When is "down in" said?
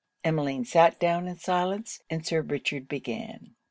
0.99-1.37